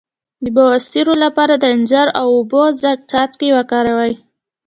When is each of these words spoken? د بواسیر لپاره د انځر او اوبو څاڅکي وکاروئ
د 0.43 0.45
بواسیر 0.55 1.07
لپاره 1.23 1.53
د 1.57 1.63
انځر 1.75 2.07
او 2.19 2.27
اوبو 2.37 2.61
څاڅکي 3.09 3.49
وکاروئ 3.57 4.13